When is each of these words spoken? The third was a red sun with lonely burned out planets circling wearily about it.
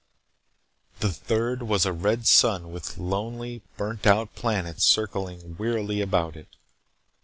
The 0.99 1.13
third 1.13 1.61
was 1.61 1.85
a 1.85 1.93
red 1.93 2.25
sun 2.25 2.71
with 2.71 2.97
lonely 2.97 3.61
burned 3.77 4.07
out 4.07 4.33
planets 4.33 4.83
circling 4.83 5.55
wearily 5.59 6.01
about 6.01 6.35
it. 6.35 6.55